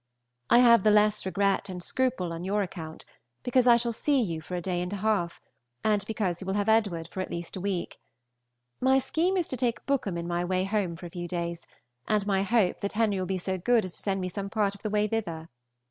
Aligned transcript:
I 0.49 0.57
have 0.57 0.81
the 0.81 0.89
less 0.89 1.27
regret 1.27 1.69
and 1.69 1.83
scruple 1.83 2.33
on 2.33 2.43
your 2.43 2.63
account, 2.63 3.05
because 3.43 3.67
I 3.67 3.77
shall 3.77 3.93
see 3.93 4.19
you 4.19 4.41
for 4.41 4.55
a 4.55 4.59
day 4.59 4.81
and 4.81 4.91
a 4.91 4.95
half, 4.95 5.39
and 5.83 6.03
because 6.07 6.41
you 6.41 6.47
will 6.47 6.55
have 6.55 6.67
Edward 6.67 7.07
for 7.09 7.21
at 7.21 7.29
least 7.29 7.55
a 7.55 7.61
week. 7.61 7.99
My 8.79 8.97
scheme 8.97 9.37
is 9.37 9.47
to 9.49 9.57
take 9.57 9.85
Bookham 9.85 10.17
in 10.17 10.27
my 10.27 10.43
way 10.43 10.63
home 10.63 10.95
for 10.95 11.05
a 11.05 11.11
few 11.11 11.27
days, 11.27 11.67
and 12.07 12.25
my 12.25 12.41
hope 12.41 12.81
that 12.81 12.93
Henry 12.93 13.19
will 13.19 13.27
be 13.27 13.37
so 13.37 13.59
good 13.59 13.85
as 13.85 13.95
to 13.95 14.01
send 14.01 14.21
me 14.21 14.27
some 14.27 14.49
part 14.49 14.73
of 14.73 14.81
the 14.81 14.89
way 14.89 15.07
thither. 15.07 15.49